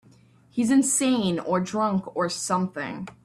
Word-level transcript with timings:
He's 0.49 0.71
insane 0.71 1.37
or 1.37 1.59
drunk 1.59 2.15
or 2.15 2.27
something. 2.27 3.07